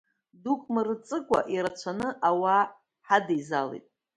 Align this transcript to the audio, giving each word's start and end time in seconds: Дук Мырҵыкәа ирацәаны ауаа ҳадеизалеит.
Дук 0.43 0.61
Мырҵыкәа 0.73 1.39
ирацәаны 1.55 2.07
ауаа 2.27 2.63
ҳадеизалеит. 3.07 3.85